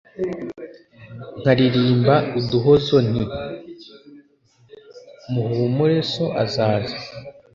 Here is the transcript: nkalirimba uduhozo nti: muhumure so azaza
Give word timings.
nkalirimba 1.39 2.15
uduhozo 2.39 2.95
nti: 3.09 3.23
muhumure 5.31 5.97
so 6.11 6.25
azaza 6.43 6.97